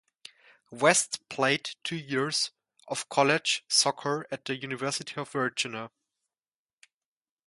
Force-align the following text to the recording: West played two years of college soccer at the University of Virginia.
West 0.71 1.19
played 1.29 1.75
two 1.83 1.95
years 1.95 2.49
of 2.87 3.07
college 3.07 3.63
soccer 3.67 4.25
at 4.31 4.45
the 4.45 4.55
University 4.59 5.13
of 5.17 5.29
Virginia. 5.31 5.91